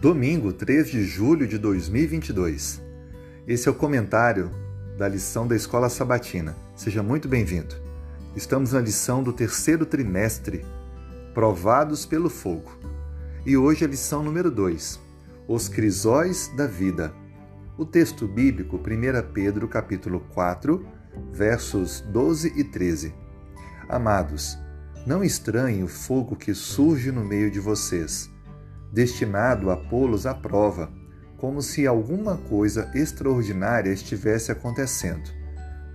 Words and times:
Domingo, 0.00 0.50
3 0.50 0.90
de 0.90 1.04
julho 1.04 1.46
de 1.46 1.58
2022. 1.58 2.80
Esse 3.46 3.68
é 3.68 3.70
o 3.70 3.74
comentário 3.74 4.50
da 4.96 5.06
lição 5.06 5.46
da 5.46 5.54
Escola 5.54 5.90
Sabatina. 5.90 6.56
Seja 6.74 7.02
muito 7.02 7.28
bem-vindo. 7.28 7.74
Estamos 8.34 8.72
na 8.72 8.80
lição 8.80 9.22
do 9.22 9.30
terceiro 9.30 9.84
trimestre, 9.84 10.64
Provados 11.34 12.06
pelo 12.06 12.30
Fogo. 12.30 12.72
E 13.44 13.58
hoje 13.58 13.84
a 13.84 13.88
lição 13.88 14.22
número 14.22 14.50
2, 14.50 14.98
Os 15.46 15.68
Crisóis 15.68 16.50
da 16.56 16.66
Vida. 16.66 17.12
O 17.76 17.84
texto 17.84 18.26
bíblico, 18.26 18.78
1 18.78 19.32
Pedro 19.34 19.68
capítulo 19.68 20.20
4, 20.32 20.82
versos 21.30 22.00
12 22.10 22.54
e 22.56 22.64
13. 22.64 23.12
Amados, 23.86 24.56
não 25.06 25.22
estranhem 25.22 25.82
o 25.82 25.88
fogo 25.88 26.36
que 26.36 26.54
surge 26.54 27.12
no 27.12 27.22
meio 27.22 27.50
de 27.50 27.60
vocês 27.60 28.30
destinado 28.92 29.70
a 29.70 29.76
pô-los 29.76 30.26
à 30.26 30.34
prova, 30.34 30.90
como 31.36 31.62
se 31.62 31.86
alguma 31.86 32.36
coisa 32.36 32.90
extraordinária 32.94 33.90
estivesse 33.90 34.52
acontecendo. 34.52 35.30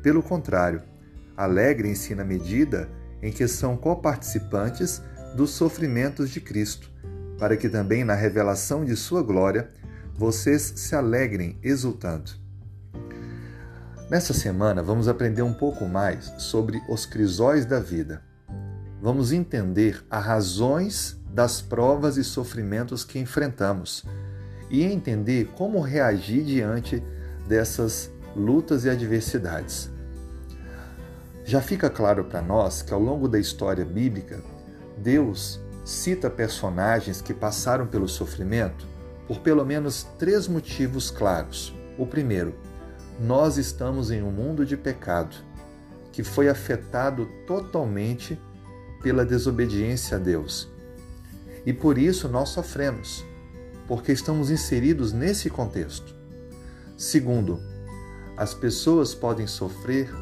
Pelo 0.02 0.24
contrário, 0.24 0.82
alegrem-se 1.36 2.16
na 2.16 2.24
medida 2.24 2.90
em 3.22 3.32
que 3.32 3.48
são 3.48 3.76
coparticipantes 3.76 5.02
dos 5.36 5.52
sofrimentos 5.52 6.30
de 6.30 6.40
Cristo, 6.40 6.92
para 7.38 7.58
que 7.58 7.68
também 7.68 8.04
na 8.04 8.14
revelação 8.14 8.86
de 8.86 8.96
sua 8.96 9.22
glória 9.22 9.70
vocês 10.16 10.74
se 10.76 10.96
alegrem 10.96 11.60
exultando. 11.62 12.32
Nessa 14.10 14.34
semana 14.34 14.82
vamos 14.84 15.08
aprender 15.08 15.42
um 15.42 15.54
pouco 15.54 15.86
mais 15.86 16.32
sobre 16.38 16.82
os 16.88 17.06
crisóis 17.06 17.66
da 17.66 17.80
vida. 17.80 18.24
Vamos 19.02 19.32
entender 19.32 20.06
as 20.10 20.24
razões 20.24 21.20
das 21.36 21.62
provas 21.62 22.16
e 22.16 22.24
sofrimentos 22.24 23.04
que 23.04 23.20
enfrentamos 23.20 24.06
e 24.70 24.84
entender 24.84 25.50
como 25.58 25.82
reagir 25.82 26.46
diante 26.46 27.04
dessas 27.46 28.10
lutas 28.34 28.86
e 28.86 28.90
adversidades. 28.90 29.92
Já 31.44 31.62
fica 31.62 31.90
claro 31.90 32.24
para 32.24 32.42
nós 32.42 32.82
que 32.82 32.94
ao 32.94 33.02
longo 33.02 33.28
da 33.28 33.38
história 33.38 33.84
bíblica, 33.84 34.42
Deus 34.98 35.60
cita 35.84 36.30
personagens 36.30 37.22
que 37.22 37.34
passaram 37.34 37.86
pelo 37.86 38.08
sofrimento 38.08 38.88
por 39.28 39.40
pelo 39.42 39.66
menos 39.66 40.04
três 40.18 40.48
motivos 40.48 41.12
claros. 41.12 41.76
O 41.98 42.08
primeiro, 42.08 42.56
nós 43.20 43.58
estamos 43.58 44.10
em 44.10 44.24
um 44.24 44.32
mundo 44.32 44.66
de 44.66 44.78
pecado 44.78 45.36
que 46.14 46.24
foi 46.24 46.48
afetado 46.48 47.28
totalmente 47.46 48.40
pela 49.04 49.26
desobediência 49.26 50.16
a 50.16 50.20
Deus. 50.20 50.74
E 51.66 51.74
por 51.74 51.98
isso 51.98 52.30
nós 52.30 52.50
sofremos, 52.50 53.26
porque 53.88 54.12
estamos 54.12 54.52
inseridos 54.52 55.12
nesse 55.12 55.50
contexto. 55.50 56.14
Segundo, 56.96 57.60
as 58.38 58.54
pessoas 58.54 59.16
podem 59.16 59.48
sofrer 59.48 60.14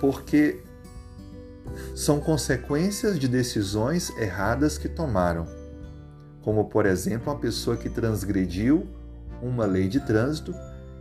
porque 0.00 0.60
são 1.94 2.18
consequências 2.20 3.18
de 3.18 3.28
decisões 3.28 4.10
erradas 4.18 4.76
que 4.76 4.88
tomaram, 4.88 5.46
como 6.42 6.68
por 6.68 6.86
exemplo, 6.86 7.32
uma 7.32 7.38
pessoa 7.38 7.76
que 7.76 7.88
transgrediu 7.88 8.86
uma 9.40 9.64
lei 9.64 9.86
de 9.86 10.00
trânsito 10.00 10.52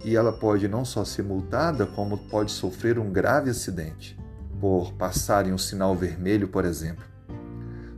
e 0.04 0.16
ela 0.16 0.32
pode 0.32 0.68
não 0.68 0.86
só 0.86 1.04
ser 1.04 1.24
multada, 1.24 1.86
como 1.86 2.18
pode 2.30 2.52
sofrer 2.52 3.00
um 3.00 3.12
grave 3.12 3.50
acidente 3.50 4.18
por 4.60 4.94
passar 4.94 5.48
em 5.48 5.54
um 5.54 5.58
sinal 5.58 5.96
vermelho, 5.96 6.48
por 6.48 6.66
exemplo 6.66 7.12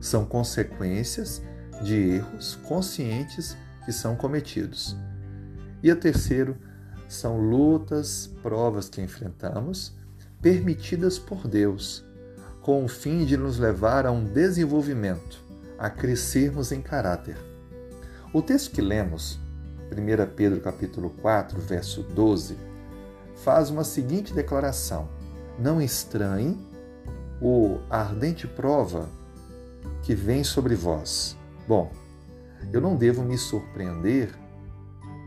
são 0.03 0.25
consequências 0.25 1.41
de 1.81 1.95
erros 1.95 2.59
conscientes 2.67 3.55
que 3.85 3.93
são 3.93 4.17
cometidos. 4.17 4.97
E 5.81 5.89
a 5.89 5.95
terceiro, 5.95 6.57
são 7.07 7.39
lutas, 7.39 8.29
provas 8.41 8.89
que 8.89 9.01
enfrentamos, 9.01 9.95
permitidas 10.41 11.17
por 11.17 11.47
Deus, 11.47 12.03
com 12.61 12.83
o 12.83 12.88
fim 12.88 13.23
de 13.23 13.38
nos 13.38 13.57
levar 13.57 14.05
a 14.05 14.11
um 14.11 14.25
desenvolvimento, 14.25 15.41
a 15.79 15.89
crescermos 15.89 16.73
em 16.73 16.81
caráter. 16.81 17.38
O 18.33 18.41
texto 18.41 18.72
que 18.72 18.81
lemos, 18.81 19.39
1 19.89 20.35
Pedro 20.35 20.59
capítulo 20.59 21.11
4, 21.22 21.61
verso 21.61 22.03
12, 22.03 22.57
faz 23.35 23.69
uma 23.69 23.85
seguinte 23.85 24.33
declaração: 24.33 25.07
Não 25.57 25.81
estranhe 25.81 26.57
o 27.41 27.79
ardente 27.89 28.47
prova 28.47 29.07
que 30.03 30.14
vem 30.14 30.44
sobre 30.44 30.75
vós. 30.75 31.36
Bom, 31.68 31.91
eu 32.72 32.80
não 32.80 32.96
devo 32.96 33.24
me 33.24 33.38
surpreender 33.38 34.30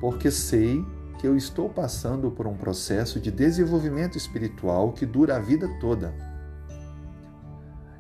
porque 0.01 0.31
sei 0.31 0.85
que 1.19 1.27
eu 1.27 1.37
estou 1.37 1.69
passando 1.69 2.31
por 2.31 2.47
um 2.47 2.57
processo 2.57 3.19
de 3.19 3.31
desenvolvimento 3.31 4.19
espiritual 4.19 4.93
que 4.93 5.07
dura 5.07 5.37
a 5.37 5.41
vida 5.41 5.67
toda. 5.81 6.15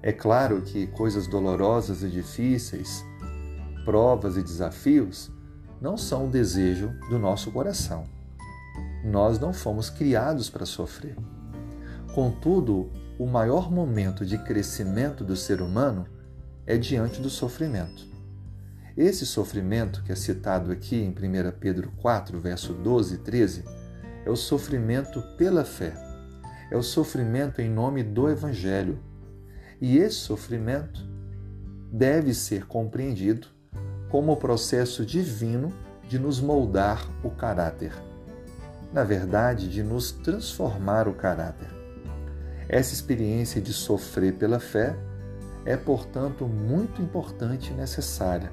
É 0.03 0.13
claro 0.13 0.61
que 0.61 0.87
coisas 0.89 1.27
dolorosas 1.27 2.03
e 2.03 2.11
difíceis, 2.11 3.05
provas 3.85 4.37
e 4.37 4.43
desafios 4.43 5.33
não 5.81 5.97
são 5.97 6.27
o 6.27 6.31
desejo 6.31 6.93
do 7.09 7.19
nosso 7.19 7.51
coração. 7.51 8.05
Nós 9.03 9.39
não 9.39 9.53
fomos 9.53 9.89
criados 9.89 10.51
para 10.51 10.67
sofrer. 10.67 11.17
Contudo, 12.15 12.91
o 13.19 13.27
maior 13.27 13.71
momento 13.71 14.27
de 14.27 14.37
crescimento 14.39 15.25
do 15.25 15.35
ser 15.35 15.63
humano 15.63 16.07
é 16.67 16.77
diante 16.77 17.21
do 17.21 17.31
sofrimento. 17.31 18.07
Esse 18.97 19.25
sofrimento 19.27 20.03
que 20.03 20.11
é 20.11 20.17
citado 20.17 20.73
aqui 20.73 20.97
em 20.97 21.11
1 21.11 21.53
Pedro 21.61 21.93
4, 21.99 22.41
verso 22.41 22.73
12 22.73 23.15
e 23.15 23.19
13, 23.19 23.65
é 24.25 24.31
o 24.31 24.37
sofrimento 24.37 25.23
pela 25.37 25.65
fé. 25.65 25.95
É 26.71 26.77
o 26.77 26.83
sofrimento 26.83 27.61
em 27.61 27.71
nome 27.71 28.03
do 28.03 28.29
Evangelho. 28.29 28.99
E 29.81 29.99
esse 29.99 30.17
sofrimento 30.17 31.07
deve 31.93 32.35
ser 32.35 32.67
compreendido 32.67 33.49
como 34.09 34.33
o 34.33 34.37
processo 34.37 35.05
divino 35.05 35.73
de 36.09 36.19
nos 36.19 36.41
moldar 36.41 37.07
o 37.23 37.31
caráter. 37.31 37.93
Na 38.93 39.05
verdade, 39.05 39.69
de 39.69 39.83
nos 39.83 40.11
transformar 40.11 41.07
o 41.07 41.15
caráter. 41.15 41.69
Essa 42.69 42.95
experiência 42.95 43.61
de 43.61 43.73
sofrer 43.73 44.33
pela 44.35 44.59
fé 44.59 44.97
é, 45.67 45.77
portanto, 45.77 46.47
muito 46.47 47.03
importante 47.03 47.73
e 47.73 47.75
necessária. 47.75 48.51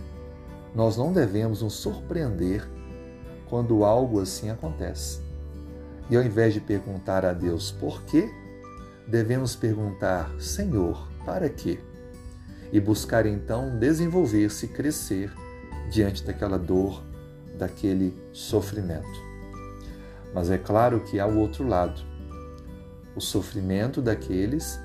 Nós 0.73 0.97
não 0.97 1.13
devemos 1.13 1.61
nos 1.61 1.73
surpreender 1.73 2.67
quando 3.47 3.85
algo 3.85 4.19
assim 4.19 4.49
acontece. 4.49 5.21
E 6.09 6.17
ao 6.17 6.23
invés 6.23 6.55
de 6.55 6.59
perguntar 6.59 7.23
a 7.23 7.31
Deus 7.31 7.71
por 7.71 8.01
quê, 8.03 8.29
devemos 9.07 9.55
perguntar: 9.55 10.29
Senhor, 10.39 11.07
para 11.23 11.47
quê? 11.47 11.79
E 12.71 12.79
buscar 12.79 13.27
então 13.27 13.77
desenvolver-se 13.77 14.67
crescer 14.67 15.31
diante 15.91 16.23
daquela 16.23 16.57
dor, 16.57 17.03
daquele 17.57 18.19
sofrimento. 18.31 19.21
Mas 20.33 20.49
é 20.49 20.57
claro 20.57 21.01
que 21.01 21.19
há 21.19 21.27
o 21.27 21.37
outro 21.37 21.67
lado, 21.67 22.01
o 23.15 23.21
sofrimento 23.21 24.01
daqueles 24.01 24.79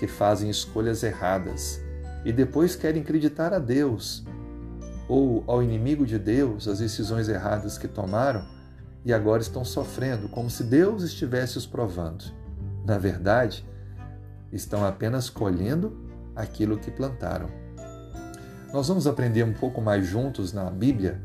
que 0.00 0.06
fazem 0.06 0.48
escolhas 0.48 1.02
erradas 1.02 1.78
e 2.24 2.32
depois 2.32 2.74
querem 2.74 3.02
acreditar 3.02 3.52
a 3.52 3.58
Deus 3.58 4.24
ou 5.06 5.44
ao 5.46 5.62
inimigo 5.62 6.06
de 6.06 6.18
Deus 6.18 6.66
as 6.66 6.78
decisões 6.78 7.28
erradas 7.28 7.76
que 7.76 7.86
tomaram 7.86 8.42
e 9.04 9.12
agora 9.12 9.42
estão 9.42 9.62
sofrendo, 9.62 10.26
como 10.30 10.48
se 10.48 10.64
Deus 10.64 11.02
estivesse 11.02 11.58
os 11.58 11.66
provando. 11.66 12.24
Na 12.82 12.96
verdade, 12.96 13.68
estão 14.50 14.86
apenas 14.86 15.28
colhendo 15.28 15.94
aquilo 16.34 16.78
que 16.78 16.90
plantaram. 16.90 17.50
Nós 18.72 18.88
vamos 18.88 19.06
aprender 19.06 19.42
um 19.42 19.52
pouco 19.52 19.82
mais 19.82 20.06
juntos 20.06 20.50
na 20.50 20.70
Bíblia 20.70 21.20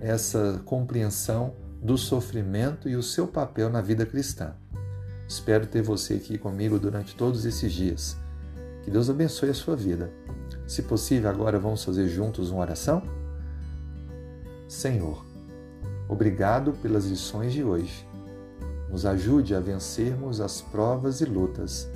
essa 0.00 0.60
compreensão 0.64 1.54
do 1.80 1.96
sofrimento 1.96 2.88
e 2.88 2.96
o 2.96 3.02
seu 3.04 3.28
papel 3.28 3.70
na 3.70 3.80
vida 3.80 4.04
cristã. 4.04 4.54
Espero 5.28 5.66
ter 5.66 5.82
você 5.82 6.14
aqui 6.14 6.38
comigo 6.38 6.76
durante 6.76 7.14
todos 7.14 7.44
esses 7.44 7.72
dias. 7.72 8.25
Que 8.86 8.90
Deus 8.90 9.10
abençoe 9.10 9.50
a 9.50 9.54
sua 9.54 9.74
vida. 9.74 10.10
Se 10.64 10.84
possível, 10.84 11.28
agora 11.28 11.58
vamos 11.58 11.84
fazer 11.84 12.08
juntos 12.08 12.50
uma 12.50 12.60
oração? 12.60 13.02
Senhor, 14.68 15.26
obrigado 16.08 16.72
pelas 16.80 17.04
lições 17.04 17.52
de 17.52 17.62
hoje. 17.62 18.08
Nos 18.88 19.04
ajude 19.04 19.54
a 19.54 19.60
vencermos 19.60 20.40
as 20.40 20.62
provas 20.62 21.20
e 21.20 21.24
lutas 21.24 21.90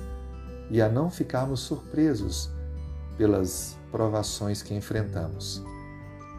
e 0.69 0.81
a 0.81 0.89
não 0.89 1.09
ficarmos 1.09 1.61
surpresos 1.61 2.51
pelas 3.17 3.75
provações 3.89 4.61
que 4.61 4.75
enfrentamos. 4.75 5.63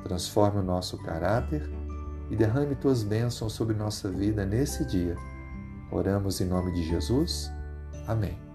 Transforme 0.05 0.61
o 0.61 0.63
nosso 0.63 0.97
caráter 0.99 1.69
e 2.31 2.37
derrame 2.37 2.77
tuas 2.77 3.03
bênçãos 3.03 3.55
sobre 3.55 3.75
nossa 3.75 4.09
vida 4.09 4.45
nesse 4.45 4.85
dia 4.85 5.17
Oramos 5.93 6.41
em 6.41 6.47
nome 6.47 6.73
de 6.73 6.83
Jesus. 6.83 7.53
Amém. 8.07 8.52